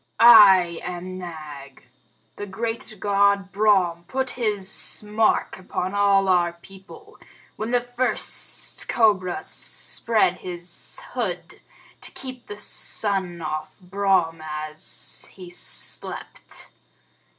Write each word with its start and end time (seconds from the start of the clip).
"I 0.19 0.79
am 0.81 1.19
Nag. 1.19 1.83
The 2.37 2.47
great 2.47 2.95
God 2.99 3.51
Brahm 3.51 4.03
put 4.07 4.31
his 4.31 5.03
mark 5.05 5.59
upon 5.59 5.93
all 5.93 6.27
our 6.27 6.53
people, 6.53 7.19
when 7.55 7.69
the 7.69 7.81
first 7.81 8.87
cobra 8.89 9.43
spread 9.43 10.37
his 10.37 10.99
hood 11.13 11.61
to 12.01 12.11
keep 12.13 12.47
the 12.47 12.57
sun 12.57 13.43
off 13.43 13.79
Brahm 13.79 14.41
as 14.43 15.25
he 15.35 15.51
slept. 15.51 16.69